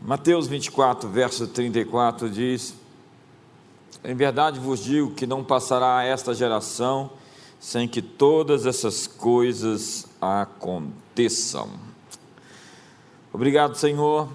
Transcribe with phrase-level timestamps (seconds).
[0.00, 2.74] Mateus 24, verso 34 diz:
[4.04, 7.10] Em verdade vos digo que não passará esta geração
[7.58, 11.68] sem que todas essas coisas aconteçam.
[13.32, 14.28] Obrigado, Senhor.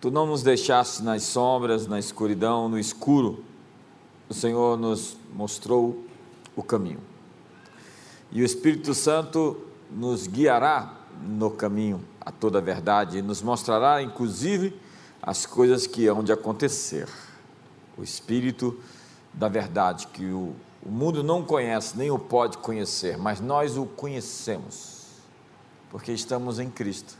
[0.00, 3.44] Tu não nos deixaste nas sombras, na escuridão, no escuro.
[4.28, 6.04] O Senhor nos mostrou
[6.56, 7.00] o caminho.
[8.32, 9.56] E o Espírito Santo
[9.90, 14.78] nos guiará no caminho a toda a verdade e nos mostrará, inclusive,
[15.22, 17.08] as coisas que hão de acontecer.
[17.96, 18.78] O Espírito
[19.32, 23.86] da verdade, que o, o mundo não conhece, nem o pode conhecer, mas nós o
[23.86, 25.06] conhecemos,
[25.90, 27.16] porque estamos em Cristo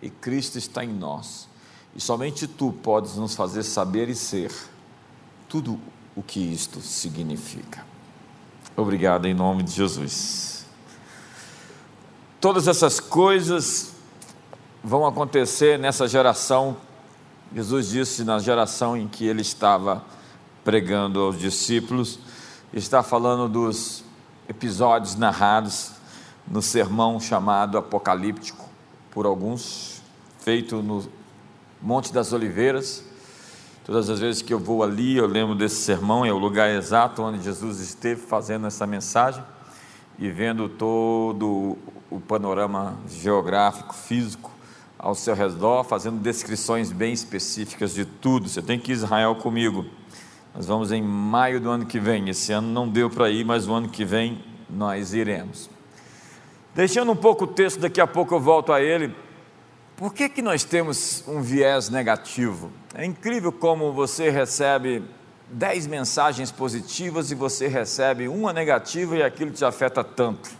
[0.00, 1.46] e Cristo está em nós.
[1.94, 4.50] E somente tu podes nos fazer saber e ser
[5.50, 5.78] tudo
[6.16, 7.84] o que isto significa.
[8.74, 10.64] Obrigado em nome de Jesus.
[12.40, 13.93] Todas essas coisas
[14.84, 16.76] vão acontecer nessa geração.
[17.54, 20.04] Jesus disse na geração em que ele estava
[20.62, 22.18] pregando aos discípulos,
[22.72, 24.04] está falando dos
[24.46, 25.92] episódios narrados
[26.46, 28.68] no sermão chamado Apocalíptico,
[29.10, 30.02] por alguns,
[30.40, 31.06] feito no
[31.80, 33.02] Monte das Oliveiras.
[33.86, 37.22] Todas as vezes que eu vou ali, eu lembro desse sermão, é o lugar exato
[37.22, 39.42] onde Jesus esteve fazendo essa mensagem
[40.18, 41.78] e vendo todo
[42.10, 44.53] o panorama geográfico, físico
[45.04, 48.48] ao seu redor, fazendo descrições bem específicas de tudo.
[48.48, 49.84] Você tem que ir Israel comigo.
[50.54, 52.30] Nós vamos em maio do ano que vem.
[52.30, 55.68] Esse ano não deu para ir, mas o ano que vem nós iremos.
[56.74, 59.14] Deixando um pouco o texto, daqui a pouco eu volto a ele.
[59.94, 62.72] Por que, que nós temos um viés negativo?
[62.94, 65.02] É incrível como você recebe
[65.50, 70.50] dez mensagens positivas e você recebe uma negativa e aquilo te afeta tanto.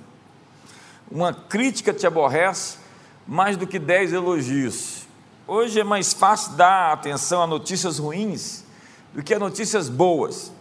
[1.11, 2.83] Uma crítica te aborrece
[3.27, 5.06] mais do que dez elogios.
[5.47, 8.64] Hoje é mais fácil dar atenção a notícias ruins
[9.12, 10.53] do que a notícias boas.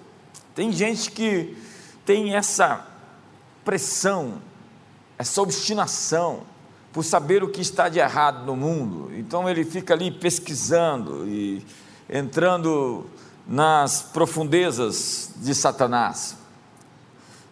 [0.56, 1.58] Tem gente que
[2.06, 2.86] tem essa
[3.64, 4.42] pressão,
[5.18, 6.44] essa obstinação
[6.92, 9.12] por saber o que está de errado no mundo.
[9.16, 11.66] Então ele fica ali pesquisando e
[12.10, 13.06] entrando
[13.48, 16.38] nas profundezas de Satanás.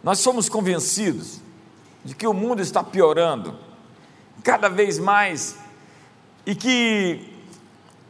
[0.04, 1.42] Nós somos convencidos
[2.04, 3.71] de que o mundo está piorando
[4.44, 5.58] cada vez mais
[6.46, 7.32] e que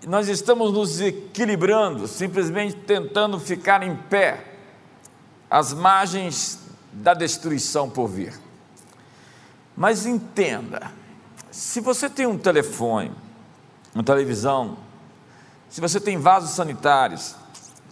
[0.08, 4.56] nós estamos nos equilibrando, simplesmente tentando ficar em pé
[5.50, 6.60] às margens
[6.92, 8.34] da destruição por vir.
[9.76, 10.92] Mas entenda,
[11.52, 13.12] se você tem um telefone,
[13.94, 14.78] uma televisão,
[15.70, 17.36] se você tem vasos sanitários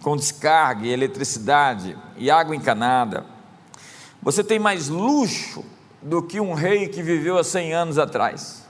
[0.02, 3.24] com descarga, eletricidade e água encanada,
[4.22, 5.64] você tem mais luxo
[6.02, 8.66] do que um rei que viveu há 100 anos atrás.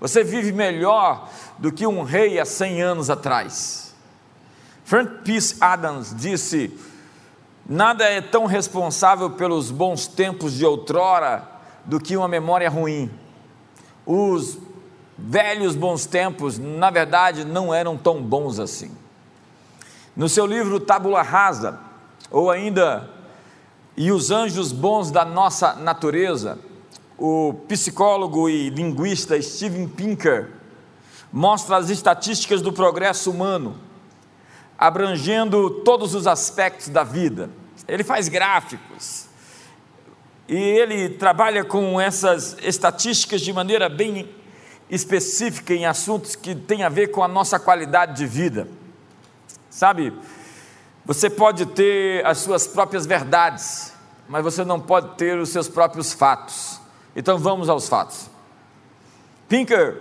[0.00, 3.94] Você vive melhor do que um rei há 100 anos atrás.
[4.84, 6.76] Frank Peace Adams disse:
[7.64, 11.48] Nada é tão responsável pelos bons tempos de outrora
[11.84, 13.10] do que uma memória ruim.
[14.04, 14.58] Os
[15.16, 18.90] velhos bons tempos, na verdade, não eram tão bons assim.
[20.16, 21.78] No seu livro Tábula Rasa,
[22.30, 23.08] ou ainda
[23.96, 26.58] e os anjos bons da nossa natureza,
[27.18, 30.50] o psicólogo e linguista Steven Pinker
[31.32, 33.78] mostra as estatísticas do progresso humano,
[34.78, 37.50] abrangendo todos os aspectos da vida.
[37.86, 39.26] Ele faz gráficos
[40.48, 44.28] e ele trabalha com essas estatísticas de maneira bem
[44.90, 48.68] específica em assuntos que têm a ver com a nossa qualidade de vida.
[49.70, 50.12] Sabe,
[51.04, 53.92] você pode ter as suas próprias verdades,
[54.28, 56.80] mas você não pode ter os seus próprios fatos.
[57.14, 58.30] Então vamos aos fatos.
[59.48, 60.00] Pinker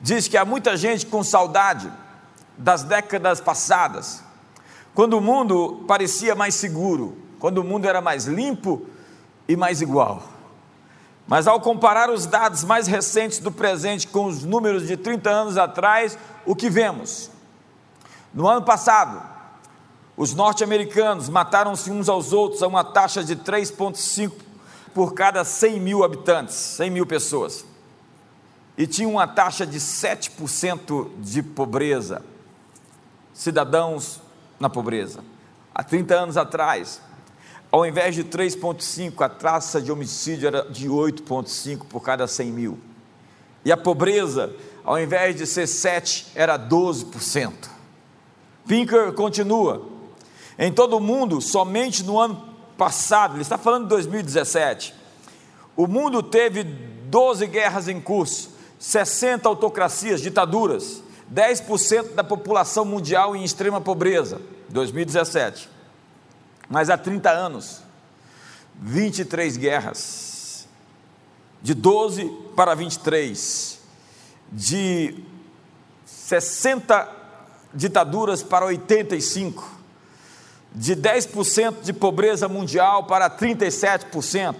[0.00, 1.90] diz que há muita gente com saudade
[2.56, 4.22] das décadas passadas,
[4.94, 8.86] quando o mundo parecia mais seguro, quando o mundo era mais limpo
[9.48, 10.22] e mais igual.
[11.26, 15.58] Mas ao comparar os dados mais recentes do presente com os números de 30 anos
[15.58, 17.30] atrás, o que vemos?
[18.32, 19.35] No ano passado,
[20.16, 24.32] os norte-americanos mataram-se uns aos outros a uma taxa de 3,5
[24.94, 27.66] por cada 100 mil habitantes, 100 mil pessoas.
[28.78, 32.22] E tinham uma taxa de 7% de pobreza,
[33.34, 34.20] cidadãos
[34.58, 35.22] na pobreza.
[35.74, 37.00] Há 30 anos atrás,
[37.70, 42.78] ao invés de 3,5, a taxa de homicídio era de 8,5 por cada 100 mil.
[43.66, 47.52] E a pobreza, ao invés de ser 7, era 12%.
[48.66, 49.95] Pinker continua.
[50.58, 54.94] Em todo o mundo, somente no ano passado, ele está falando de 2017,
[55.76, 63.44] o mundo teve 12 guerras em curso, 60 autocracias, ditaduras, 10% da população mundial em
[63.44, 65.68] extrema pobreza, 2017.
[66.68, 67.82] Mas há 30 anos,
[68.80, 70.66] 23 guerras,
[71.62, 72.24] de 12
[72.54, 73.78] para 23,
[74.52, 75.22] de
[76.04, 77.12] 60
[77.74, 79.75] ditaduras para 85,
[80.76, 84.56] de 10% de pobreza mundial para 37%.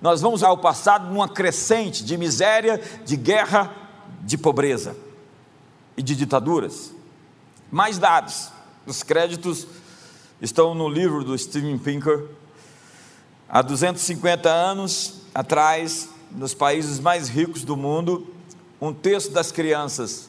[0.00, 3.74] Nós vamos ao passado numa crescente de miséria, de guerra,
[4.22, 4.96] de pobreza
[5.96, 6.92] e de ditaduras.
[7.68, 8.48] Mais dados,
[8.86, 9.66] os créditos
[10.40, 12.26] estão no livro do Steven Pinker.
[13.48, 18.32] Há 250 anos atrás, nos países mais ricos do mundo,
[18.80, 20.28] um terço das crianças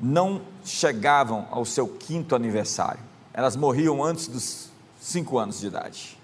[0.00, 3.00] não chegavam ao seu quinto aniversário.
[3.34, 4.67] Elas morriam antes dos
[5.08, 6.18] cinco anos de idade.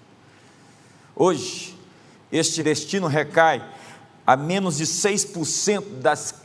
[1.15, 1.75] Hoje,
[2.31, 3.67] este destino recai
[4.27, 6.35] a menos de 6% das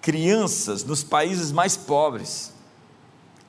[0.00, 2.52] crianças nos países mais pobres.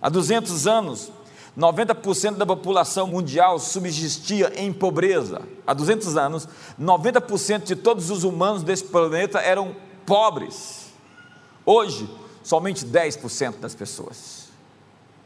[0.01, 1.11] Há 200 anos,
[1.57, 5.41] 90% da população mundial subsistia em pobreza.
[5.65, 6.47] Há 200 anos,
[6.79, 10.87] 90% de todos os humanos desse planeta eram pobres.
[11.65, 12.09] Hoje,
[12.43, 14.49] somente 10% das pessoas,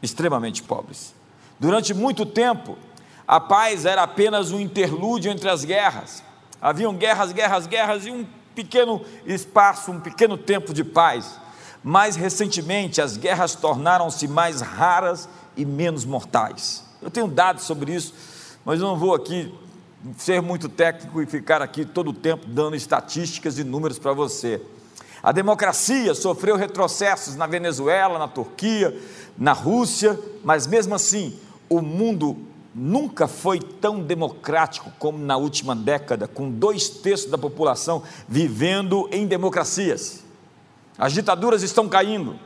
[0.00, 1.12] extremamente pobres.
[1.58, 2.78] Durante muito tempo,
[3.30, 6.20] a paz era apenas um interlúdio entre as guerras.
[6.60, 11.38] Haviam guerras, guerras, guerras e um pequeno espaço, um pequeno tempo de paz.
[11.80, 16.84] Mais recentemente, as guerras tornaram-se mais raras e menos mortais.
[17.00, 18.12] Eu tenho dados sobre isso,
[18.64, 19.54] mas não vou aqui
[20.18, 24.60] ser muito técnico e ficar aqui todo o tempo dando estatísticas e números para você.
[25.22, 28.92] A democracia sofreu retrocessos na Venezuela, na Turquia,
[29.38, 31.38] na Rússia, mas mesmo assim,
[31.68, 38.02] o mundo nunca foi tão democrático como na última década, com dois terços da população
[38.28, 40.24] vivendo em democracias.
[40.96, 42.38] As ditaduras estão caindo.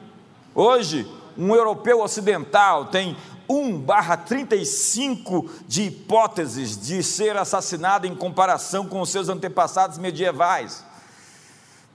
[0.55, 1.07] Hoje,
[1.37, 3.17] um europeu ocidental tem
[3.49, 10.85] 1 barra 35 de hipóteses de ser assassinado em comparação com os seus antepassados medievais.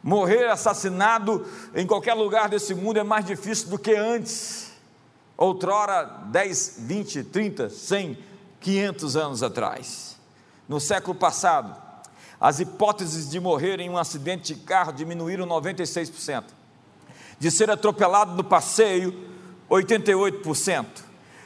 [0.03, 4.68] Morrer assassinado em qualquer lugar desse mundo é mais difícil do que antes.
[5.41, 8.17] Outrora, 10, 20, 30, 100,
[8.59, 10.17] 500 anos atrás.
[10.67, 11.73] No século passado,
[12.41, 16.43] as hipóteses de morrer em um acidente de carro diminuíram 96%.
[17.39, 19.17] De ser atropelado no passeio,
[19.71, 20.85] 88%.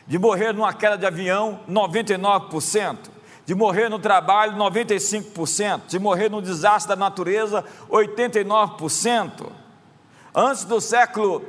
[0.08, 2.98] De morrer numa queda de avião, 99%.
[3.46, 5.82] De morrer no trabalho, 95%.
[5.90, 9.52] De morrer num desastre da natureza, 89%.
[10.34, 11.46] Antes do século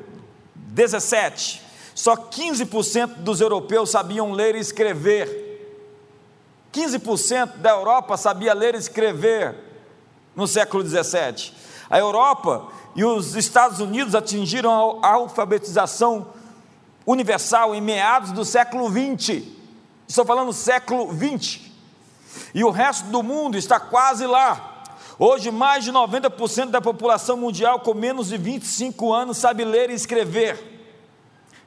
[0.54, 1.63] 17,
[2.04, 5.80] só 15% dos europeus sabiam ler e escrever.
[6.70, 9.56] 15% da Europa sabia ler e escrever
[10.36, 11.56] no século 17.
[11.88, 16.26] A Europa e os Estados Unidos atingiram a alfabetização
[17.06, 19.56] universal em meados do século 20.
[20.06, 21.72] Estou falando século 20.
[22.54, 24.84] E o resto do mundo está quase lá.
[25.18, 29.94] Hoje, mais de 90% da população mundial com menos de 25 anos sabe ler e
[29.94, 30.73] escrever.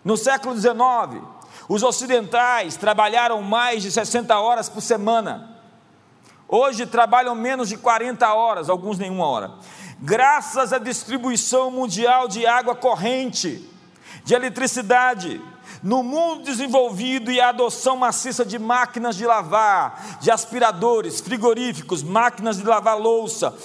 [0.03, 1.23] No século XIX,
[1.67, 5.57] os ocidentais trabalharam mais de 60 horas por semana.
[6.47, 9.51] Hoje trabalham menos de 40 horas, alguns nenhuma hora.
[9.99, 13.67] Graças à distribuição mundial de água corrente,
[14.23, 15.41] de eletricidade,
[15.83, 22.57] no mundo desenvolvido e a adoção maciça de máquinas de lavar, de aspiradores, frigoríficos, máquinas
[22.57, 23.55] de lavar louça,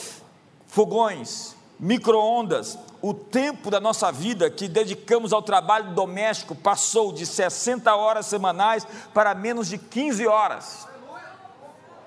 [0.67, 7.93] fogões, microondas, o tempo da nossa vida que dedicamos ao trabalho doméstico passou de 60
[7.97, 10.87] horas semanais para menos de 15 horas.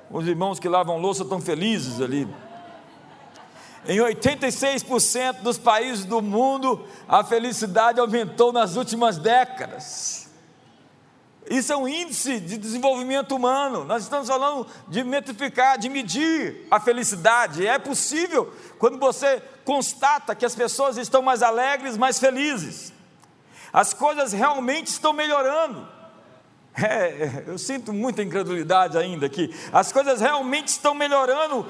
[0.09, 2.25] Os irmãos que lavam louça estão felizes ali.
[3.85, 10.24] Em 86% dos países do mundo, a felicidade aumentou nas últimas décadas.
[11.49, 13.83] Isso é um índice de desenvolvimento humano.
[13.83, 17.67] Nós estamos falando de metrificar, de medir a felicidade.
[17.67, 22.91] É possível quando você constata que as pessoas estão mais alegres, mais felizes.
[23.71, 25.87] As coisas realmente estão melhorando.
[26.77, 29.53] É, eu sinto muita incredulidade ainda aqui.
[29.71, 31.65] As coisas realmente estão melhorando.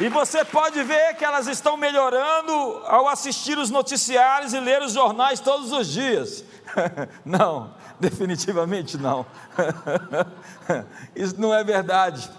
[0.00, 2.52] E você pode ver que elas estão melhorando
[2.86, 6.44] ao assistir os noticiários e ler os jornais todos os dias.
[7.24, 9.26] Não, definitivamente não.
[11.14, 12.30] Isso não é verdade.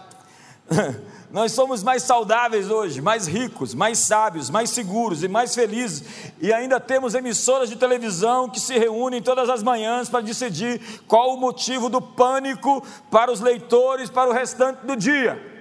[1.31, 6.03] Nós somos mais saudáveis hoje, mais ricos, mais sábios, mais seguros e mais felizes.
[6.39, 11.33] E ainda temos emissoras de televisão que se reúnem todas as manhãs para decidir qual
[11.33, 15.52] o motivo do pânico para os leitores para o restante do dia.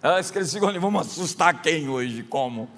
[0.00, 2.22] Elas que ali, vamos assustar quem hoje?
[2.22, 2.70] Como?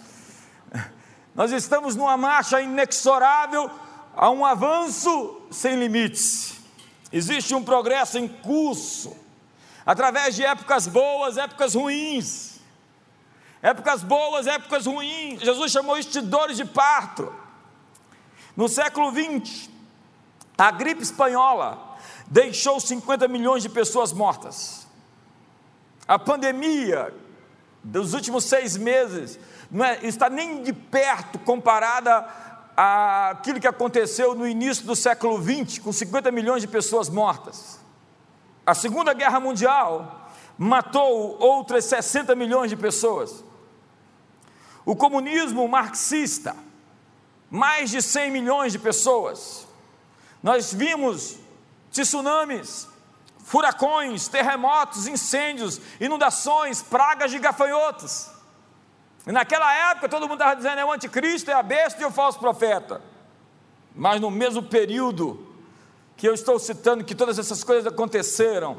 [1.34, 3.70] Nós estamos numa marcha inexorável
[4.16, 6.60] a um avanço sem limites.
[7.12, 9.14] Existe um progresso em curso,
[9.84, 12.60] através de épocas boas, épocas ruins.
[13.60, 15.40] Épocas boas, épocas ruins.
[15.40, 17.30] Jesus chamou isso de dores de parto.
[18.56, 19.68] No século XX,
[20.56, 24.79] a gripe espanhola deixou 50 milhões de pessoas mortas.
[26.10, 27.14] A pandemia
[27.84, 29.38] dos últimos seis meses
[29.70, 32.26] não é, está nem de perto comparada
[32.76, 37.78] àquilo que aconteceu no início do século XX, com 50 milhões de pessoas mortas.
[38.66, 43.44] A Segunda Guerra Mundial matou outras 60 milhões de pessoas.
[44.84, 46.56] O comunismo marxista,
[47.48, 49.64] mais de 100 milhões de pessoas.
[50.42, 51.36] Nós vimos
[51.92, 52.88] tsunamis,
[53.50, 58.30] furacões, terremotos, incêndios, inundações, pragas de gafanhotos.
[59.26, 62.12] E naquela época todo mundo estava dizendo é o anticristo, é a besta e o
[62.12, 63.02] falso profeta.
[63.92, 65.52] Mas no mesmo período
[66.16, 68.78] que eu estou citando que todas essas coisas aconteceram,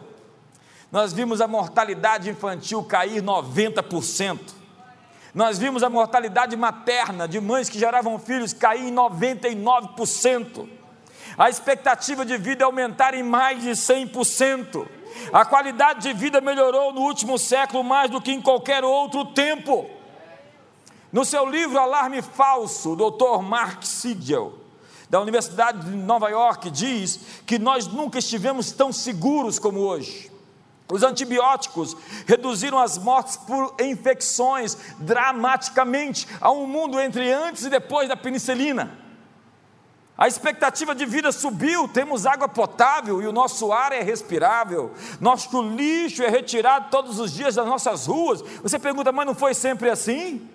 [0.90, 4.40] nós vimos a mortalidade infantil cair 90%.
[5.36, 10.81] Nós vimos a mortalidade materna de mães que geravam filhos cair em 99%.
[11.38, 14.88] A expectativa de vida aumentar em mais de 100%.
[15.32, 19.90] A qualidade de vida melhorou no último século mais do que em qualquer outro tempo.
[21.12, 23.42] No seu livro Alarme Falso, o Dr.
[23.42, 24.54] Mark Siegel,
[25.10, 30.32] da Universidade de Nova York, diz que nós nunca estivemos tão seguros como hoje.
[30.90, 31.96] Os antibióticos
[32.26, 36.28] reduziram as mortes por infecções dramaticamente.
[36.40, 39.01] Há um mundo entre antes e depois da penicilina.
[40.22, 44.92] A expectativa de vida subiu, temos água potável e o nosso ar é respirável.
[45.20, 48.44] Nosso lixo é retirado todos os dias das nossas ruas.
[48.62, 50.48] Você pergunta, mas não foi sempre assim?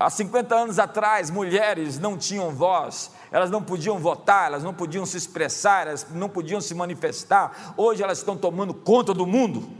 [0.00, 5.06] Há 50 anos atrás, mulheres não tinham voz, elas não podiam votar, elas não podiam
[5.06, 7.74] se expressar, elas não podiam se manifestar.
[7.76, 9.70] Hoje elas estão tomando conta do mundo.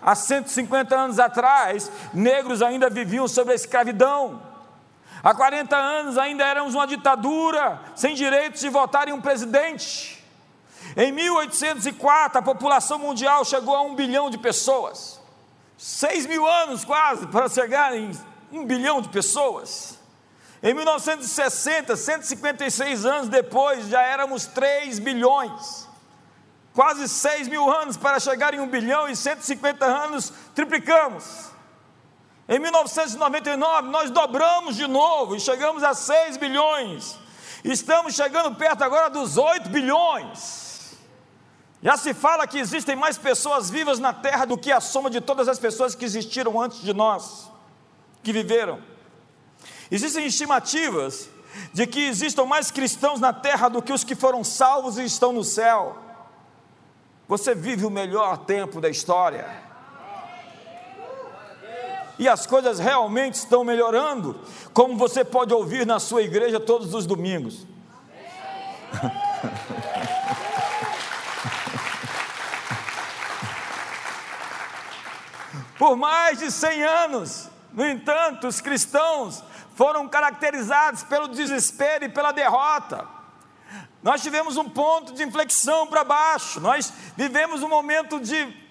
[0.00, 4.47] Há 150 anos atrás, negros ainda viviam sob a escravidão.
[5.22, 10.24] Há 40 anos ainda éramos uma ditadura, sem direitos de votar em um presidente.
[10.96, 15.18] Em 1804, a população mundial chegou a um bilhão de pessoas
[15.78, 18.10] seis mil anos quase para chegar em
[18.50, 19.96] um bilhão de pessoas.
[20.60, 25.86] Em 1960, 156 anos depois, já éramos 3 bilhões.
[26.74, 31.52] Quase 6 mil anos para chegar em 1 bilhão e 150 anos triplicamos.
[32.48, 37.18] Em 1999, nós dobramos de novo e chegamos a 6 bilhões.
[37.62, 40.96] Estamos chegando perto agora dos 8 bilhões.
[41.82, 45.20] Já se fala que existem mais pessoas vivas na terra do que a soma de
[45.20, 47.50] todas as pessoas que existiram antes de nós,
[48.22, 48.82] que viveram.
[49.90, 51.28] Existem estimativas
[51.74, 55.34] de que existam mais cristãos na terra do que os que foram salvos e estão
[55.34, 55.98] no céu.
[57.28, 59.67] Você vive o melhor tempo da história.
[62.18, 64.40] E as coisas realmente estão melhorando,
[64.72, 67.66] como você pode ouvir na sua igreja todos os domingos.
[75.78, 77.48] por mais de 100 anos.
[77.72, 79.42] No entanto, os cristãos
[79.76, 83.06] foram caracterizados pelo desespero e pela derrota.
[84.02, 88.67] Nós tivemos um ponto de inflexão para baixo, nós vivemos um momento de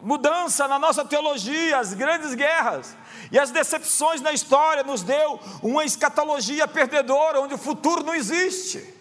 [0.00, 2.96] mudança na nossa teologia, as grandes guerras
[3.32, 8.94] e as decepções na história nos deu uma escatologia perdedora, onde o futuro não existe.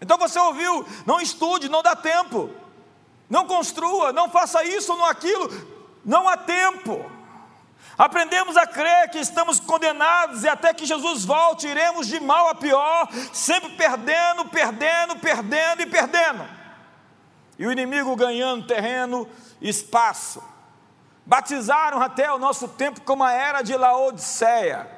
[0.00, 2.50] Então você ouviu, não estude, não dá tempo,
[3.28, 5.50] não construa, não faça isso ou não aquilo,
[6.04, 7.10] não há tempo.
[7.96, 12.54] Aprendemos a crer que estamos condenados e até que Jesus volte, iremos de mal a
[12.54, 16.46] pior, sempre perdendo, perdendo, perdendo e perdendo.
[17.58, 19.28] E o inimigo ganhando terreno,
[19.60, 20.42] espaço.
[21.24, 24.88] Batizaram até o nosso tempo como a era de Laodiceia.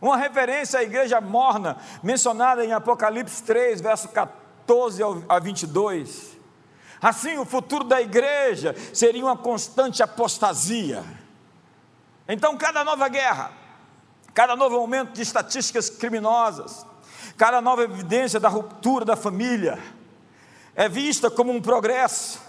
[0.00, 6.36] Uma referência à igreja morna, mencionada em Apocalipse 3, verso 14 a 22.
[7.00, 11.04] Assim, o futuro da igreja seria uma constante apostasia.
[12.28, 13.52] Então, cada nova guerra,
[14.34, 16.84] cada novo aumento de estatísticas criminosas,
[17.36, 19.78] cada nova evidência da ruptura da família,
[20.74, 22.40] é vista como um progresso,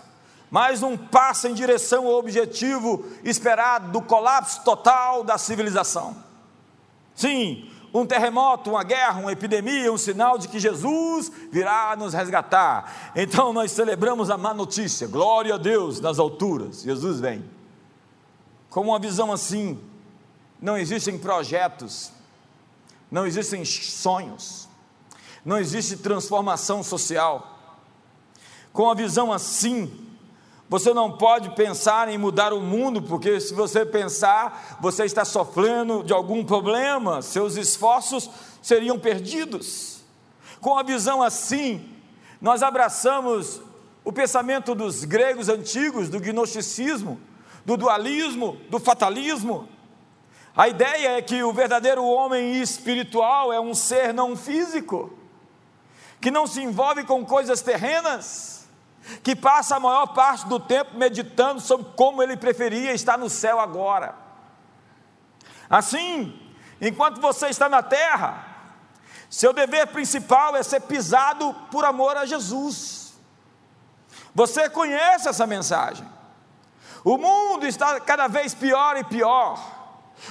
[0.49, 6.15] mais um passo em direção ao objetivo esperado do colapso total da civilização.
[7.13, 13.11] Sim, um terremoto, uma guerra, uma epidemia, um sinal de que Jesus virá nos resgatar.
[13.15, 17.43] Então nós celebramos a má notícia, glória a Deus nas alturas, Jesus vem.
[18.69, 19.79] Com uma visão assim,
[20.61, 22.11] não existem projetos,
[23.09, 24.67] não existem sonhos,
[25.43, 27.55] não existe transformação social.
[28.71, 30.06] Com a visão assim,
[30.69, 36.03] você não pode pensar em mudar o mundo, porque se você pensar, você está sofrendo
[36.03, 38.29] de algum problema, seus esforços
[38.61, 40.01] seriam perdidos.
[40.59, 41.89] Com a visão assim,
[42.41, 43.61] nós abraçamos
[44.03, 47.19] o pensamento dos gregos antigos, do gnosticismo,
[47.65, 49.69] do dualismo, do fatalismo.
[50.55, 55.13] A ideia é que o verdadeiro homem espiritual é um ser não físico,
[56.19, 58.56] que não se envolve com coisas terrenas,
[59.23, 63.59] que passa a maior parte do tempo meditando sobre como ele preferia estar no céu
[63.59, 64.15] agora.
[65.69, 66.39] Assim,
[66.79, 68.45] enquanto você está na terra,
[69.29, 73.13] seu dever principal é ser pisado por amor a Jesus.
[74.33, 76.07] Você conhece essa mensagem.
[77.03, 79.76] O mundo está cada vez pior e pior.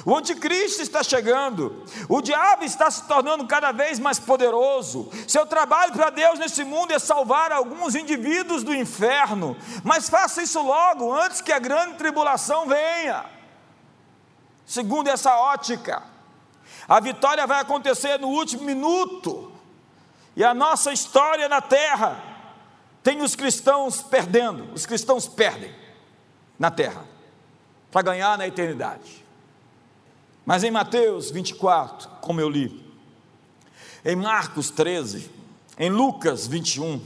[0.04, 5.10] O anticristo está chegando, o diabo está se tornando cada vez mais poderoso.
[5.26, 10.60] Seu trabalho para Deus nesse mundo é salvar alguns indivíduos do inferno, mas faça isso
[10.60, 13.24] logo, antes que a grande tribulação venha.
[14.66, 16.02] Segundo essa ótica,
[16.88, 19.52] a vitória vai acontecer no último minuto,
[20.34, 22.22] e a nossa história na terra
[23.02, 25.74] tem os cristãos perdendo, os cristãos perdem
[26.58, 27.04] na terra,
[27.90, 29.25] para ganhar na eternidade.
[30.46, 32.80] Mas em Mateus 24, como eu li,
[34.04, 35.28] em Marcos 13,
[35.76, 37.00] em Lucas 21,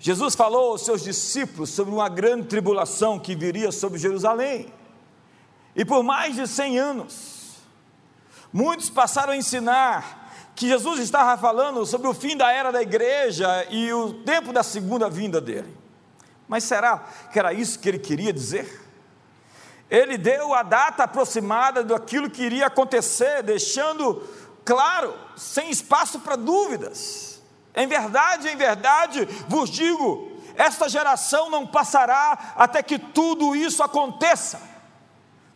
[0.00, 4.72] Jesus falou aos seus discípulos sobre uma grande tribulação que viria sobre Jerusalém.
[5.76, 7.56] E por mais de 100 anos,
[8.50, 13.66] muitos passaram a ensinar que Jesus estava falando sobre o fim da era da igreja
[13.70, 15.76] e o tempo da segunda vinda dele.
[16.48, 16.98] Mas será
[17.30, 18.87] que era isso que ele queria dizer?
[19.90, 24.22] Ele deu a data aproximada daquilo que iria acontecer, deixando
[24.64, 27.42] claro, sem espaço para dúvidas.
[27.74, 34.60] Em verdade, em verdade, vos digo: esta geração não passará até que tudo isso aconteça.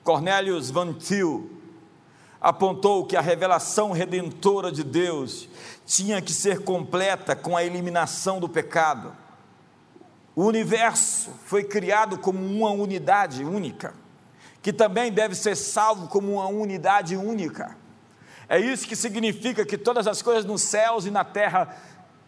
[0.03, 1.51] Cornélios Van Til
[2.41, 5.49] apontou que a revelação redentora de Deus
[5.85, 9.15] tinha que ser completa com a eliminação do pecado.
[10.35, 14.02] O universo foi criado como uma unidade única
[14.63, 17.77] que também deve ser salvo como uma unidade única.
[18.49, 21.77] É isso que significa que todas as coisas nos céus e na terra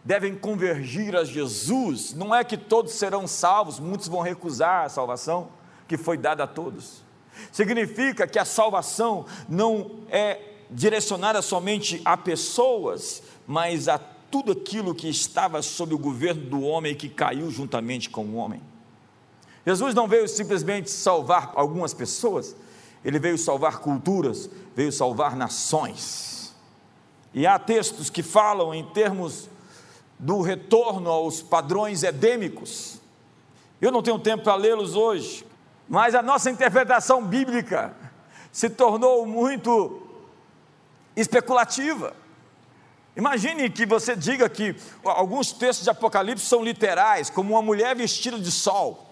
[0.03, 2.13] devem convergir a Jesus.
[2.13, 5.49] Não é que todos serão salvos, muitos vão recusar a salvação
[5.87, 7.03] que foi dada a todos.
[7.51, 15.07] Significa que a salvação não é direcionada somente a pessoas, mas a tudo aquilo que
[15.07, 18.61] estava sob o governo do homem e que caiu juntamente com o homem.
[19.65, 22.55] Jesus não veio simplesmente salvar algumas pessoas,
[23.03, 26.53] ele veio salvar culturas, veio salvar nações.
[27.33, 29.49] E há textos que falam em termos
[30.17, 33.01] do retorno aos padrões edêmicos.
[33.81, 35.45] Eu não tenho tempo para lê-los hoje,
[35.87, 37.95] mas a nossa interpretação bíblica
[38.51, 40.01] se tornou muito
[41.15, 42.15] especulativa.
[43.17, 48.37] Imagine que você diga que alguns textos de Apocalipse são literais, como uma mulher vestida
[48.39, 49.04] de sol.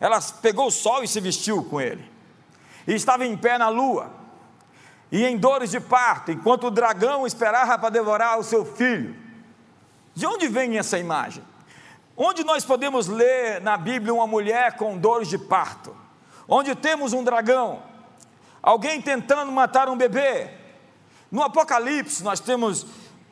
[0.00, 2.10] Ela pegou o sol e se vestiu com ele.
[2.86, 4.10] E estava em pé na lua,
[5.12, 9.14] e em dores de parto, enquanto o dragão esperava para devorar o seu filho.
[10.14, 11.44] De onde vem essa imagem?
[12.16, 15.94] Onde nós podemos ler na Bíblia uma mulher com dores de parto?
[16.48, 17.82] Onde temos um dragão?
[18.62, 20.50] Alguém tentando matar um bebê?
[21.30, 22.86] No Apocalipse, nós temos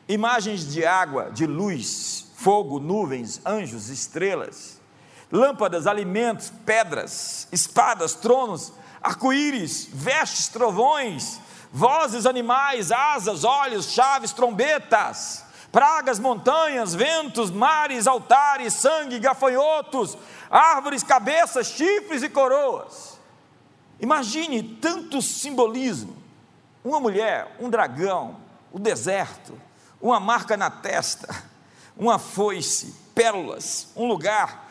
[0.06, 4.77] imagens de água, de luz, fogo, nuvens, anjos, estrelas
[5.30, 11.40] lâmpadas, alimentos, pedras, espadas, tronos, arco-íris, vestes, trovões,
[11.72, 20.16] vozes, animais, asas, olhos, chaves, trombetas, pragas, montanhas, ventos, mares, altares, sangue, gafanhotos,
[20.50, 23.18] árvores, cabeças, chifres e coroas.
[24.00, 26.16] Imagine tanto simbolismo:
[26.82, 28.36] uma mulher, um dragão,
[28.72, 29.60] o deserto,
[30.00, 31.44] uma marca na testa,
[31.96, 34.67] uma foice, pérolas, um lugar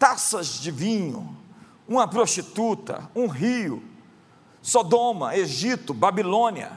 [0.00, 1.36] taças de vinho,
[1.86, 3.84] uma prostituta, um rio,
[4.62, 6.72] Sodoma, Egito, Babilônia,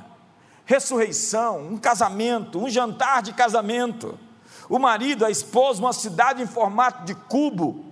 [0.65, 4.19] ressurreição, um casamento, um jantar de casamento,
[4.67, 7.85] o marido, a esposa, uma cidade em formato de cubo,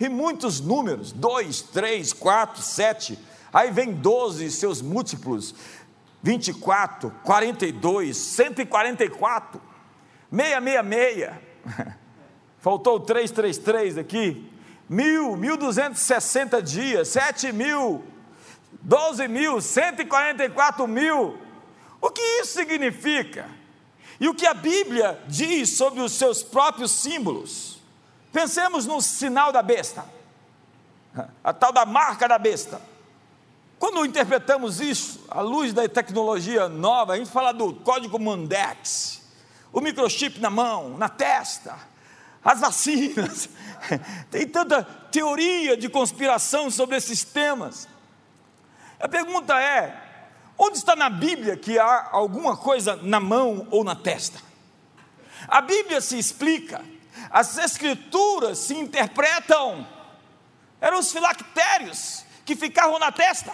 [0.00, 3.18] e muitos números, dois, três, quatro, sete,
[3.52, 5.54] aí vem doze seus múltiplos,
[6.22, 9.60] 24, 42, 144,
[10.30, 11.30] 666,
[12.58, 14.57] faltou 333 aqui,
[14.88, 18.04] mil, mil duzentos sessenta dias, sete mil,
[18.82, 21.38] 12 mil, 144 mil.
[22.00, 23.48] O que isso significa?
[24.20, 27.78] E o que a Bíblia diz sobre os seus próprios símbolos?
[28.32, 30.04] Pensemos no sinal da besta,
[31.42, 32.80] a tal da marca da besta.
[33.78, 39.22] Quando interpretamos isso à luz da tecnologia nova, a gente fala do código Mandex,
[39.72, 41.78] o microchip na mão, na testa,
[42.44, 43.48] as vacinas.
[44.30, 47.88] Tem tanta teoria de conspiração sobre esses temas.
[49.00, 49.96] A pergunta é:
[50.56, 54.40] onde está na Bíblia que há alguma coisa na mão ou na testa?
[55.46, 56.84] A Bíblia se explica,
[57.30, 59.86] as Escrituras se interpretam.
[60.80, 63.52] Eram os filactérios que ficavam na testa.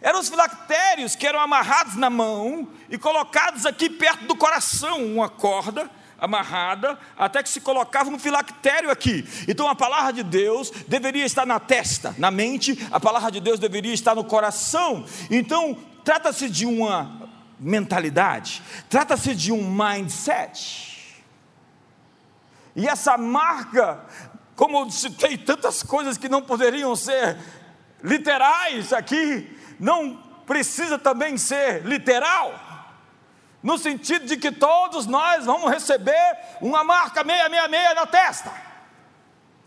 [0.00, 5.28] Eram os filactérios que eram amarrados na mão e colocados aqui perto do coração, uma
[5.28, 9.24] corda amarrada, até que se colocava um filactério aqui.
[9.48, 13.58] Então a palavra de Deus deveria estar na testa, na mente, a palavra de Deus
[13.58, 15.04] deveria estar no coração.
[15.30, 20.94] Então, trata-se de uma mentalidade, trata-se de um mindset.
[22.76, 24.04] E essa marca,
[24.56, 27.38] como eu citei tantas coisas que não poderiam ser
[28.02, 32.52] literais aqui, não precisa também ser literal,
[33.64, 38.52] no sentido de que todos nós vamos receber uma marca 666 na testa,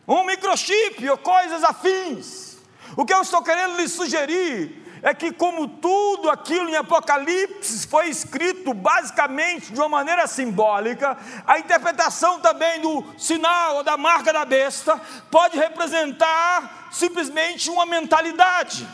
[0.08, 2.58] um microchip ou coisas afins.
[2.96, 8.08] O que eu estou querendo lhe sugerir é que, como tudo aquilo em Apocalipse foi
[8.08, 14.46] escrito basicamente de uma maneira simbólica, a interpretação também do sinal ou da marca da
[14.46, 18.88] besta pode representar simplesmente uma mentalidade.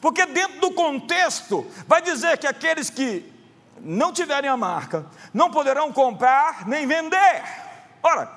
[0.00, 3.35] Porque dentro do contexto, vai dizer que aqueles que
[3.80, 7.42] não tiverem a marca não poderão comprar nem vender.
[8.02, 8.30] Ora,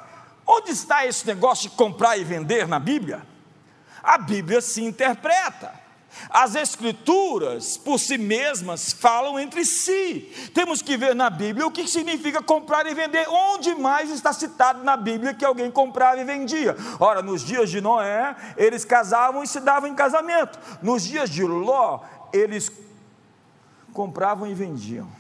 [0.45, 3.25] onde está esse negócio de comprar e vender na Bíblia?
[4.01, 5.79] A Bíblia se interpreta.
[6.29, 10.31] As Escrituras, por si mesmas, falam entre si.
[10.53, 13.27] Temos que ver na Bíblia o que significa comprar e vender.
[13.29, 16.75] Onde mais está citado na Bíblia que alguém comprava e vendia?
[16.99, 20.59] Ora, nos dias de Noé, eles casavam e se davam em casamento.
[20.81, 22.01] Nos dias de Ló,
[22.33, 22.71] eles
[23.93, 25.18] compravam e vendiam.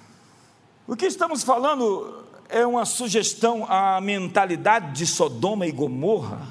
[0.89, 6.41] O que estamos falando é uma sugestão à mentalidade de Sodoma e Gomorra,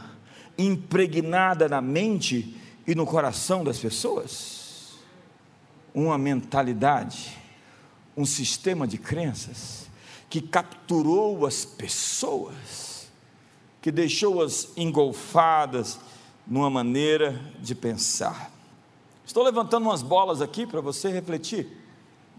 [0.57, 4.93] impregnada na mente e no coração das pessoas?
[5.93, 7.37] Uma mentalidade,
[8.17, 9.91] um sistema de crenças
[10.31, 13.09] que capturou as pessoas,
[13.83, 15.99] que deixou-as engolfadas
[16.47, 18.53] numa maneira de pensar.
[19.27, 21.67] Estou levantando umas bolas aqui para você refletir.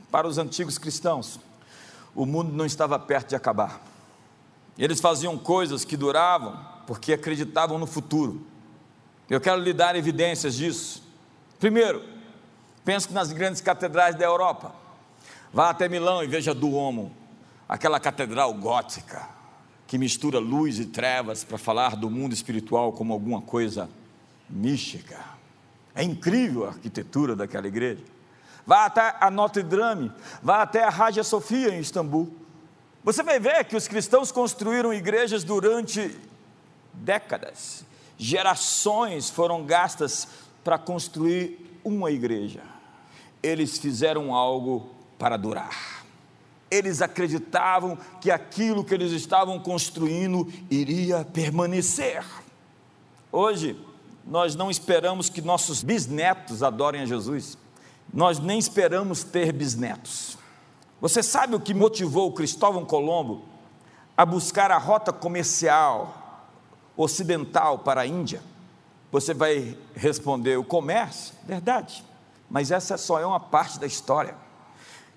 [0.09, 1.39] Para os antigos cristãos,
[2.15, 3.81] o mundo não estava perto de acabar.
[4.77, 8.45] Eles faziam coisas que duravam porque acreditavam no futuro.
[9.29, 11.03] Eu quero lhe dar evidências disso.
[11.59, 12.03] Primeiro,
[12.83, 14.73] pense nas grandes catedrais da Europa.
[15.53, 17.11] Vá até Milão e veja Duomo,
[17.67, 19.39] aquela catedral gótica
[19.89, 23.89] que mistura luz e trevas para falar do mundo espiritual como alguma coisa
[24.47, 25.17] mística.
[25.95, 28.03] É incrível a arquitetura daquela igreja.
[28.69, 30.11] Vá até a Notre Dame,
[30.43, 32.31] vá até a Hagia Sofia em Istambul.
[33.03, 36.15] Você vai ver que os cristãos construíram igrejas durante
[36.93, 37.83] décadas
[38.19, 40.27] gerações foram gastas
[40.61, 42.61] para construir uma igreja.
[43.41, 46.03] Eles fizeram algo para durar.
[46.69, 52.23] Eles acreditavam que aquilo que eles estavam construindo iria permanecer.
[53.31, 53.79] Hoje,
[54.27, 57.57] nós não esperamos que nossos bisnetos adorem a Jesus,
[58.13, 60.37] nós nem esperamos ter bisnetos.
[60.99, 63.43] Você sabe o que motivou Cristóvão Colombo
[64.17, 66.15] a buscar a rota comercial
[66.97, 68.41] ocidental para a Índia,
[69.11, 72.03] você vai responder o comércio, verdade,
[72.49, 74.35] mas essa só é uma parte da história.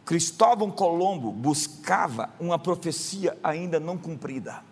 [0.05, 4.63] Cristóvão Colombo buscava uma profecia ainda não cumprida.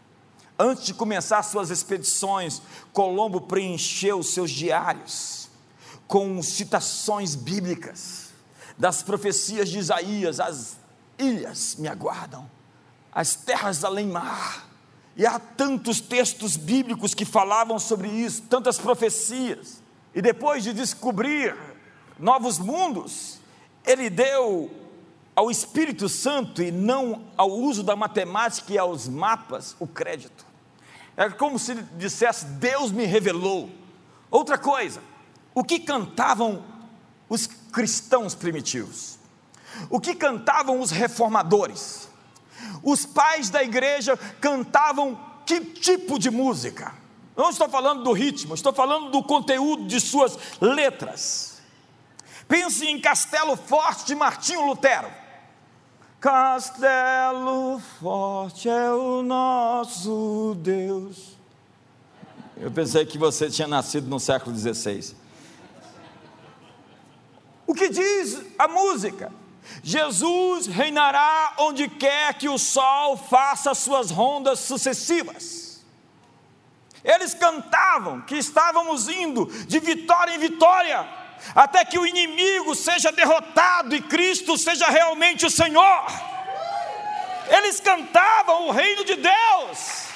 [0.59, 5.40] Antes de começar suas expedições, Colombo preencheu seus diários
[6.11, 8.31] com citações bíblicas
[8.77, 10.77] das profecias de Isaías: as
[11.17, 12.51] ilhas me aguardam,
[13.13, 14.69] as terras além mar
[15.17, 19.81] e há tantos textos bíblicos que falavam sobre isso, tantas profecias.
[20.13, 21.57] E depois de descobrir
[22.19, 23.39] novos mundos,
[23.87, 24.69] ele deu
[25.37, 30.45] ao Espírito Santo e não ao uso da matemática e aos mapas o crédito.
[31.17, 33.71] É como se dissesse: Deus me revelou.
[34.29, 35.01] Outra coisa,
[35.61, 36.65] o que cantavam
[37.29, 39.19] os cristãos primitivos?
[39.91, 42.09] O que cantavam os reformadores?
[42.83, 46.95] Os pais da igreja cantavam que tipo de música?
[47.37, 51.61] Não estou falando do ritmo, estou falando do conteúdo de suas letras.
[52.49, 55.13] Pense em Castelo Forte de Martinho Lutero.
[56.19, 61.37] Castelo forte é o nosso Deus.
[62.57, 65.20] Eu pensei que você tinha nascido no século XVI.
[67.71, 69.33] O que diz a música?
[69.81, 75.81] Jesus reinará onde quer que o sol faça suas rondas sucessivas.
[77.05, 81.09] Eles cantavam que estávamos indo de vitória em vitória,
[81.55, 86.07] até que o inimigo seja derrotado e Cristo seja realmente o Senhor.
[87.49, 90.07] Eles cantavam o reino de Deus.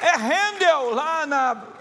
[0.00, 1.74] É Handel lá na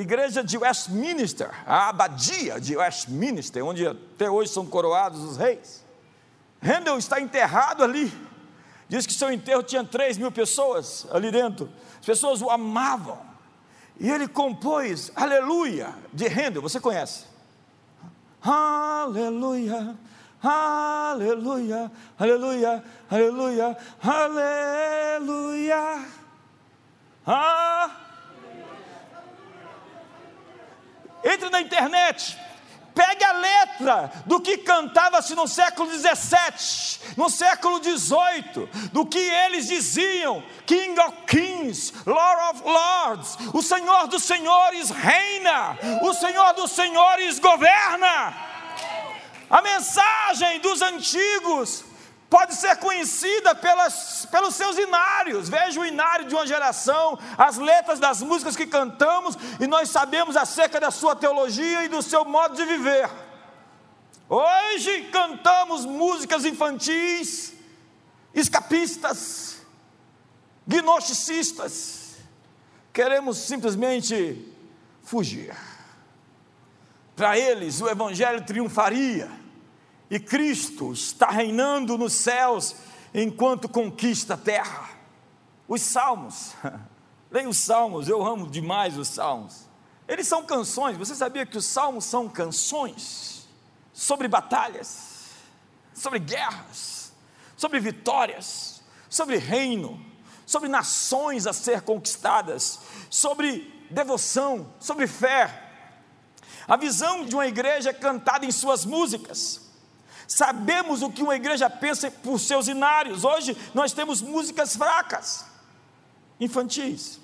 [0.00, 5.84] igreja de Westminster, a abadia de Westminster, onde até hoje são coroados os reis.
[6.62, 8.12] Handel está enterrado ali.
[8.88, 11.70] Diz que seu enterro tinha 3 mil pessoas ali dentro.
[12.00, 13.18] As pessoas o amavam.
[13.98, 17.26] E ele compôs Aleluia de Handel, você conhece?
[18.42, 19.94] Aleluia,
[20.42, 25.76] aleluia, aleluia, aleluia, aleluia.
[27.26, 27.90] Ah,
[31.22, 32.38] Entre na internet,
[32.94, 39.68] pegue a letra do que cantava-se no século 17, no século 18, do que eles
[39.68, 46.72] diziam: King of Kings, Lord of Lords, o Senhor dos Senhores reina, o Senhor dos
[46.72, 48.34] Senhores governa.
[49.48, 51.84] A mensagem dos antigos
[52.30, 55.48] pode ser conhecida pelas, pelos seus inários.
[55.48, 60.36] Veja o inário de uma geração, as letras das músicas que cantamos, e nós sabemos
[60.36, 63.10] acerca da sua teologia e do seu modo de viver.
[64.28, 67.52] Hoje cantamos músicas infantis,
[68.32, 69.56] escapistas,
[70.64, 72.14] gnosticistas.
[72.92, 74.54] Queremos simplesmente
[75.02, 75.56] fugir.
[77.16, 79.39] Para eles, o Evangelho triunfaria
[80.10, 82.74] e Cristo está reinando nos céus
[83.14, 84.90] enquanto conquista a terra.
[85.68, 86.52] Os salmos,
[87.30, 89.68] leia os salmos, eu amo demais os salmos.
[90.08, 93.48] Eles são canções, você sabia que os salmos são canções
[93.92, 95.28] sobre batalhas,
[95.94, 97.12] sobre guerras,
[97.56, 100.04] sobre vitórias, sobre reino,
[100.44, 105.68] sobre nações a ser conquistadas, sobre devoção, sobre fé.
[106.66, 109.69] A visão de uma igreja é cantada em suas músicas.
[110.30, 113.24] Sabemos o que uma igreja pensa por seus inários.
[113.24, 115.44] Hoje nós temos músicas fracas,
[116.38, 117.18] infantis.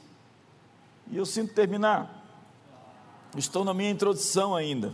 [1.06, 2.12] E eu sinto terminar.
[3.36, 4.92] Estou na minha introdução ainda.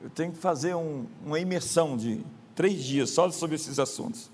[0.00, 4.30] Eu tenho que fazer um, uma imersão de três dias só sobre esses assuntos.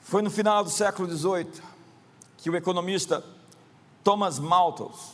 [0.00, 1.62] Foi no final do século XVIII
[2.38, 3.22] que o economista
[4.02, 5.10] Thomas Malthus,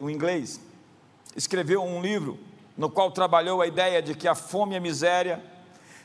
[0.00, 0.60] o inglês,
[1.36, 2.36] escreveu um livro
[2.76, 5.51] no qual trabalhou a ideia de que a fome e a miséria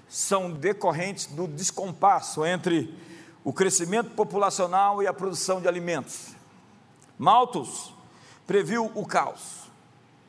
[0.10, 2.94] são decorrentes do descompasso entre
[3.44, 6.36] o crescimento populacional e a produção de alimentos.
[7.18, 7.94] Malthus
[8.46, 9.68] previu o caos.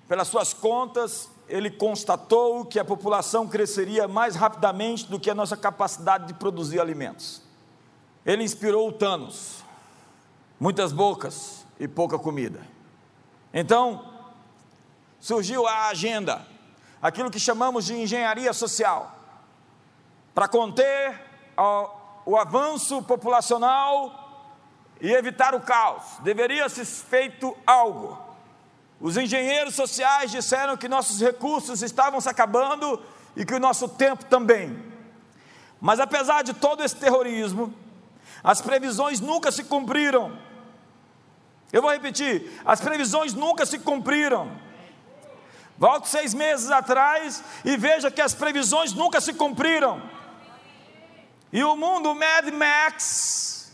[0.08, 5.56] Pelas suas contas, ele constatou que a população cresceria mais rapidamente do que a nossa
[5.56, 7.42] capacidade de produzir alimentos.
[8.24, 9.62] Ele inspirou o Thanos,
[10.58, 12.60] muitas bocas e pouca comida.
[13.52, 14.12] Então,
[15.20, 16.46] surgiu a agenda,
[17.00, 19.17] aquilo que chamamos de engenharia social
[20.38, 21.20] para conter
[22.24, 24.54] o avanço populacional
[25.00, 26.04] e evitar o caos.
[26.20, 28.16] Deveria ser feito algo.
[29.00, 33.02] Os engenheiros sociais disseram que nossos recursos estavam se acabando
[33.34, 34.80] e que o nosso tempo também.
[35.80, 37.74] Mas apesar de todo esse terrorismo,
[38.44, 40.38] as previsões nunca se cumpriram.
[41.72, 44.52] Eu vou repetir: as previsões nunca se cumpriram.
[45.76, 50.16] Volte seis meses atrás e veja que as previsões nunca se cumpriram.
[51.52, 53.72] E o mundo Mad Max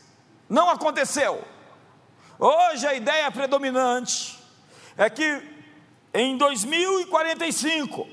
[0.48, 1.42] não aconteceu.
[2.38, 4.38] Hoje a ideia predominante
[4.96, 5.54] é que
[6.12, 8.06] em 2045,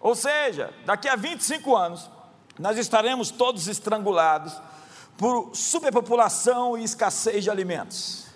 [0.00, 2.10] ou seja, daqui a 25 anos,
[2.58, 4.60] nós estaremos todos estrangulados
[5.16, 8.26] por superpopulação e escassez de alimentos.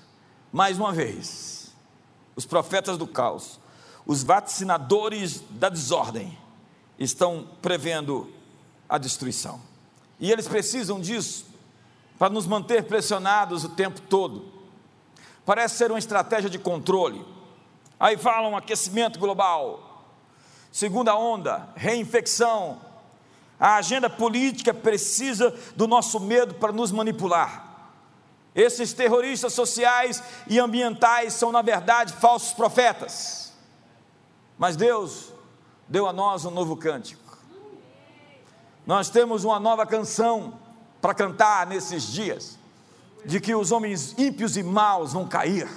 [0.50, 1.72] Mais uma vez,
[2.34, 3.60] os profetas do caos,
[4.06, 6.38] os vaticinadores da desordem,
[6.98, 8.32] estão prevendo
[8.88, 9.60] a destruição.
[10.22, 11.44] E eles precisam disso
[12.16, 14.52] para nos manter pressionados o tempo todo.
[15.44, 17.26] Parece ser uma estratégia de controle.
[17.98, 20.06] Aí falam aquecimento global,
[20.70, 22.80] segunda onda, reinfecção.
[23.58, 27.90] A agenda política precisa do nosso medo para nos manipular.
[28.54, 33.52] Esses terroristas sociais e ambientais são, na verdade, falsos profetas.
[34.56, 35.32] Mas Deus
[35.88, 37.21] deu a nós um novo cântico.
[38.86, 40.58] Nós temos uma nova canção
[41.00, 42.58] para cantar nesses dias,
[43.24, 45.68] de que os homens ímpios e maus vão cair,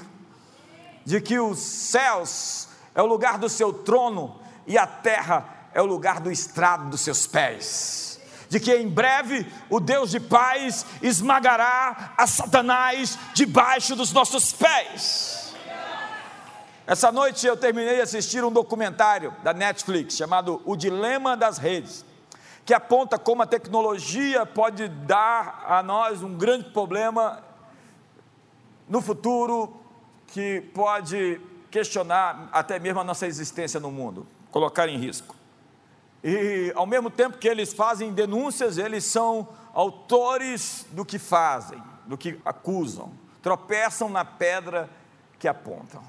[1.06, 5.86] de que os céus é o lugar do seu trono e a terra é o
[5.86, 8.20] lugar do estrado dos seus pés.
[8.50, 15.54] De que em breve o Deus de paz esmagará a Satanás debaixo dos nossos pés.
[16.88, 22.06] Essa noite eu terminei de assistir um documentário da Netflix chamado O Dilema das Redes,
[22.66, 27.44] que aponta como a tecnologia pode dar a nós um grande problema
[28.90, 29.72] no futuro
[30.28, 35.36] que pode questionar até mesmo a nossa existência no mundo, colocar em risco.
[36.24, 42.18] E ao mesmo tempo que eles fazem denúncias, eles são autores do que fazem, do
[42.18, 43.12] que acusam,
[43.44, 44.90] tropeçam na pedra
[45.38, 46.02] que apontam.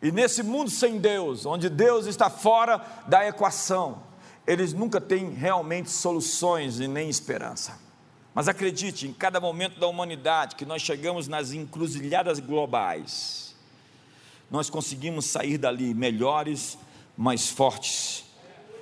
[0.00, 4.06] E nesse mundo sem Deus, onde Deus está fora da equação,
[4.48, 7.78] eles nunca têm realmente soluções e nem esperança.
[8.34, 13.54] Mas acredite, em cada momento da humanidade que nós chegamos nas encruzilhadas globais,
[14.50, 16.78] nós conseguimos sair dali melhores,
[17.14, 18.24] mais fortes.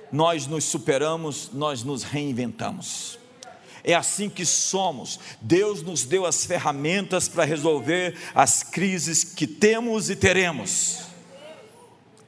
[0.09, 3.19] Nós nos superamos, nós nos reinventamos.
[3.83, 5.19] É assim que somos.
[5.41, 10.99] Deus nos deu as ferramentas para resolver as crises que temos e teremos.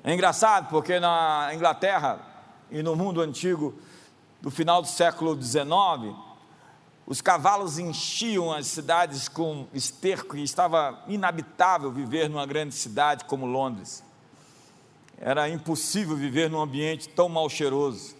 [0.04, 2.29] É engraçado porque na Inglaterra
[2.72, 3.74] e no mundo antigo,
[4.42, 6.16] do final do século XIX,
[7.06, 13.46] os cavalos enchiam as cidades com esterco e estava inabitável viver numa grande cidade como
[13.46, 14.04] Londres.
[15.18, 18.16] Era impossível viver num ambiente tão mal cheiroso.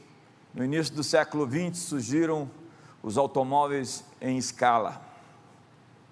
[0.54, 2.50] No início do século XX surgiram
[3.04, 5.02] os automóveis em escala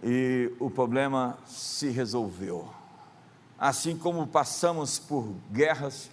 [0.03, 2.69] e o problema se resolveu.
[3.57, 6.09] Assim como passamos por guerras,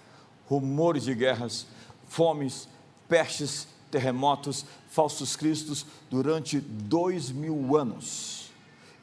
[0.47, 1.67] rumores de guerras,
[2.15, 2.69] fomes,
[3.09, 8.51] pestes, terremotos, falsos cristos durante dois mil anos.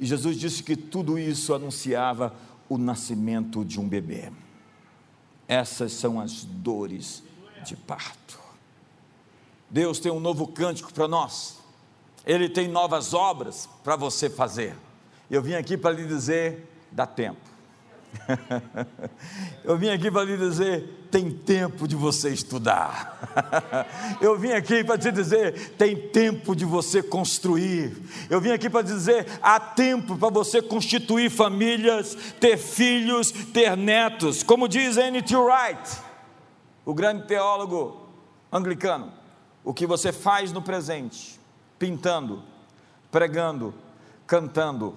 [0.01, 2.35] E Jesus disse que tudo isso anunciava
[2.71, 4.33] o nascimento de um bebê.
[5.47, 7.23] Essas são as dores
[7.67, 8.41] de parto.
[9.69, 11.59] Deus tem um novo cântico para nós.
[12.25, 14.75] Ele tem novas obras para você fazer.
[15.31, 17.52] Eu vim aqui para lhe dizer: dá tempo.
[19.65, 23.19] Eu vim aqui para lhe dizer: tem tempo de você estudar.
[24.21, 27.97] Eu vim aqui para te dizer: tem tempo de você construir.
[28.29, 34.43] Eu vim aqui para dizer: há tempo para você constituir famílias, ter filhos, ter netos.
[34.43, 35.35] Como diz N.T.
[35.37, 35.99] Wright,
[36.85, 38.09] o grande teólogo
[38.53, 39.13] anglicano:
[39.65, 41.41] o que você faz no presente,
[41.79, 42.43] pintando,
[43.11, 43.75] pregando,
[44.27, 44.95] cantando,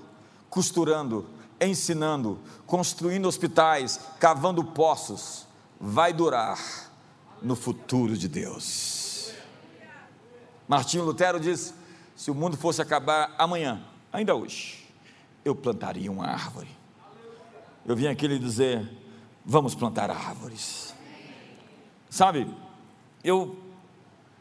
[0.50, 5.48] costurando, ensinando, construindo hospitais, cavando poços,
[5.80, 6.60] vai durar
[7.42, 9.32] no futuro de Deus.
[10.68, 11.74] Martinho Lutero diz:
[12.16, 14.86] se o mundo fosse acabar amanhã, ainda hoje,
[15.44, 16.70] eu plantaria uma árvore.
[17.86, 18.90] Eu vim aqui lhe dizer:
[19.46, 20.94] vamos plantar árvores.
[22.10, 22.52] Sabe,
[23.24, 23.60] eu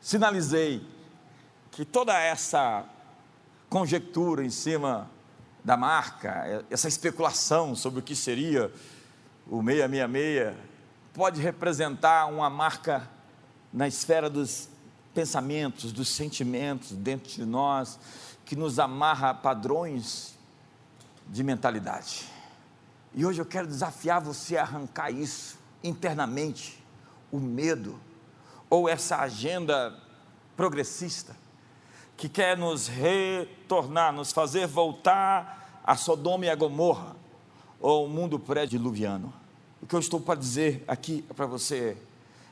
[0.00, 0.86] sinalizei
[1.70, 2.84] que toda essa
[3.68, 5.10] conjectura em cima
[5.64, 8.70] da marca, essa especulação sobre o que seria
[9.46, 10.54] o 666,
[11.14, 13.08] pode representar uma marca
[13.72, 14.68] na esfera dos
[15.14, 17.98] pensamentos, dos sentimentos dentro de nós,
[18.44, 20.34] que nos amarra a padrões
[21.28, 22.26] de mentalidade.
[23.14, 26.84] E hoje eu quero desafiar você a arrancar isso internamente,
[27.30, 27.98] o medo,
[28.68, 29.96] ou essa agenda
[30.56, 31.34] progressista,
[32.16, 37.16] que quer nos retornar, nos fazer voltar a Sodoma e a Gomorra,
[37.80, 39.32] ou o mundo pré-diluviano.
[39.82, 41.96] O que eu estou para dizer aqui para você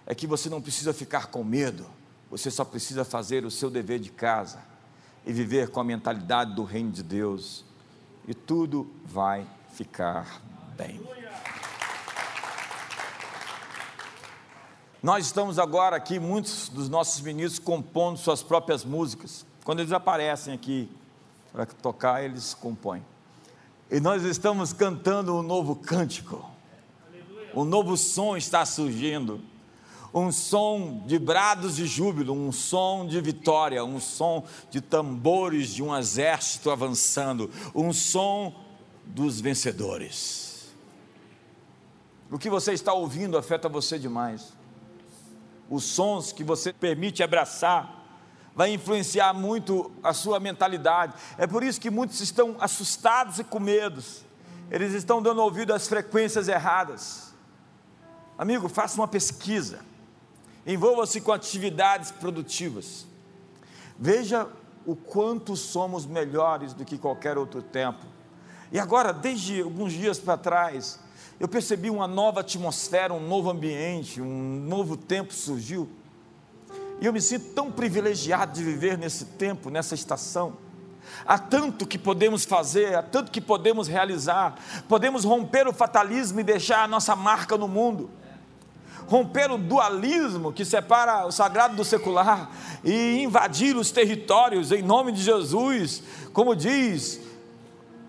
[0.06, 1.86] é que você não precisa ficar com medo,
[2.30, 4.62] você só precisa fazer o seu dever de casa
[5.24, 7.64] e viver com a mentalidade do reino de Deus,
[8.26, 10.42] e tudo vai ficar
[10.76, 11.00] bem.
[15.02, 19.44] Nós estamos agora aqui, muitos dos nossos ministros compondo suas próprias músicas.
[19.64, 20.88] Quando eles aparecem aqui
[21.52, 23.04] para tocar, eles compõem.
[23.90, 26.44] E nós estamos cantando um novo cântico.
[27.54, 29.40] Um novo som está surgindo.
[30.14, 35.82] Um som de brados de júbilo, um som de vitória, um som de tambores de
[35.82, 38.54] um exército avançando, um som
[39.06, 40.72] dos vencedores.
[42.30, 44.54] O que você está ouvindo afeta você demais.
[45.68, 48.01] Os sons que você permite abraçar
[48.54, 51.14] vai influenciar muito a sua mentalidade.
[51.38, 54.24] É por isso que muitos estão assustados e com medos.
[54.70, 57.32] Eles estão dando ouvido às frequências erradas.
[58.36, 59.80] Amigo, faça uma pesquisa.
[60.66, 63.06] Envolva-se com atividades produtivas.
[63.98, 64.48] Veja
[64.86, 68.04] o quanto somos melhores do que qualquer outro tempo.
[68.70, 70.98] E agora, desde alguns dias para trás,
[71.38, 75.88] eu percebi uma nova atmosfera, um novo ambiente, um novo tempo surgiu.
[77.02, 80.52] E eu me sinto tão privilegiado de viver nesse tempo, nessa estação.
[81.26, 84.54] Há tanto que podemos fazer, há tanto que podemos realizar.
[84.88, 88.08] Podemos romper o fatalismo e deixar a nossa marca no mundo.
[89.08, 92.48] Romper o dualismo que separa o sagrado do secular
[92.84, 97.20] e invadir os territórios em nome de Jesus, como diz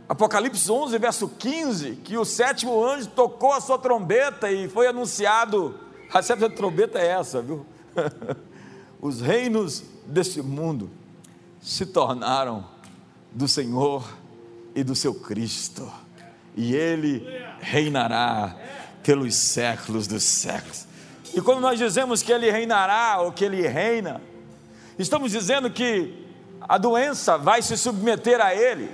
[0.07, 5.79] Apocalipse 11, verso 15, que o sétimo anjo tocou a sua trombeta e foi anunciado.
[6.13, 7.65] A sétima trombeta é essa, viu?
[9.03, 10.89] Os reinos desse mundo
[11.61, 12.65] se tornaram
[13.33, 14.07] do Senhor
[14.73, 15.91] e do seu Cristo,
[16.55, 17.21] e ele
[17.59, 18.55] reinará
[19.03, 20.87] pelos séculos dos séculos.
[21.33, 24.21] E quando nós dizemos que ele reinará ou que ele reina,
[24.97, 26.25] estamos dizendo que
[26.61, 28.89] a doença vai se submeter a ele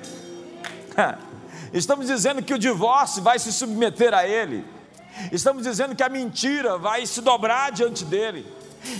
[1.71, 4.65] Estamos dizendo que o divórcio vai se submeter a ele.
[5.31, 8.43] Estamos dizendo que a mentira vai se dobrar diante dele.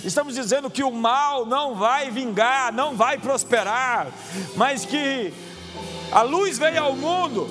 [0.04, 4.08] Estamos dizendo que o mal não vai vingar, não vai prosperar,
[4.56, 5.32] mas que
[6.12, 7.48] a luz veio ao mundo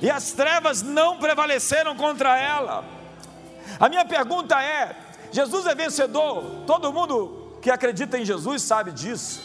[0.00, 2.84] e as trevas não prevaleceram contra ela.
[3.78, 4.96] A minha pergunta é:
[5.32, 6.62] Jesus é vencedor?
[6.66, 9.42] Todo mundo que acredita em Jesus sabe disso.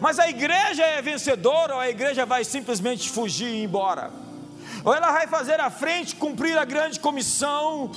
[0.00, 4.10] Mas a igreja é vencedora ou a igreja vai simplesmente fugir e ir embora?
[4.84, 7.92] Ou ela vai fazer a frente, cumprir a grande comissão?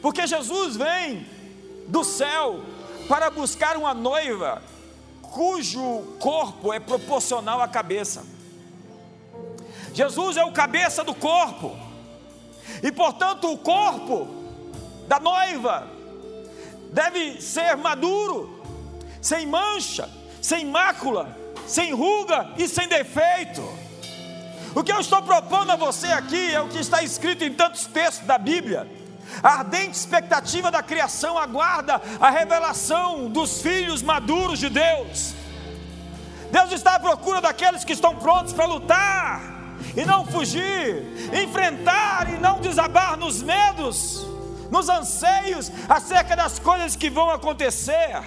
[0.00, 1.26] Porque Jesus vem
[1.86, 2.60] do céu
[3.08, 4.62] para buscar uma noiva
[5.22, 8.24] cujo corpo é proporcional à cabeça.
[9.92, 11.76] Jesus é o cabeça do corpo.
[12.82, 14.28] E portanto, o corpo
[15.08, 15.88] da noiva
[16.92, 18.62] deve ser maduro,
[19.20, 20.08] sem mancha,
[20.40, 23.62] sem mácula, sem ruga e sem defeito.
[24.74, 27.86] O que eu estou propondo a você aqui é o que está escrito em tantos
[27.86, 28.88] textos da Bíblia.
[29.42, 35.34] A ardente expectativa da criação aguarda a revelação dos filhos maduros de Deus.
[36.50, 39.42] Deus está à procura daqueles que estão prontos para lutar
[39.96, 44.26] e não fugir, enfrentar e não desabar nos medos,
[44.70, 48.22] nos anseios acerca das coisas que vão acontecer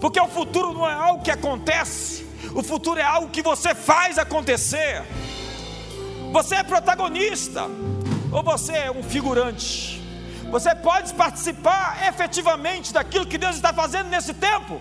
[0.00, 2.24] porque o futuro não é algo que acontece,
[2.54, 5.02] o futuro é algo que você faz acontecer.
[6.32, 7.66] Você é protagonista,
[8.30, 9.97] ou você é um figurante.
[10.50, 14.80] Você pode participar efetivamente daquilo que Deus está fazendo nesse tempo,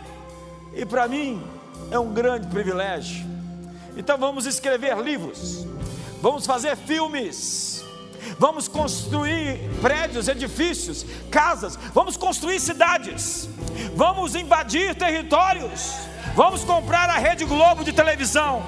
[0.73, 1.43] e para mim
[1.91, 3.25] é um grande privilégio.
[3.95, 5.65] Então vamos escrever livros,
[6.21, 7.83] vamos fazer filmes,
[8.39, 13.49] vamos construir prédios, edifícios, casas, vamos construir cidades,
[13.93, 15.95] vamos invadir territórios,
[16.37, 18.61] vamos comprar a Rede Globo de televisão,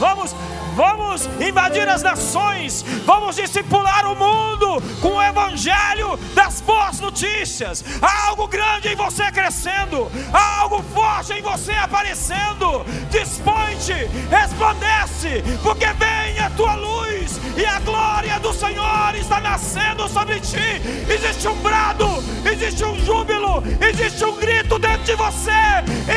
[0.00, 0.34] vamos,
[0.74, 7.84] vamos invadir as nações, vamos discipular o mundo com o evangelho das boas notícias.
[8.02, 12.84] Há algo grande em você crescendo, há algo forte em você aparecendo.
[13.08, 13.94] Desponte,
[14.28, 20.82] resplandece, porque vem a tua luz e a glória do Senhor está nascendo sobre ti.
[21.08, 22.08] Existe um brado,
[22.44, 25.52] existe um júbilo, existe um grito dentro de você.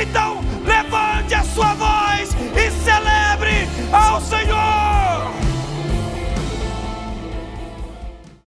[0.01, 0.43] Então,
[0.95, 5.44] levante a sua voz e celebre ao Senhor.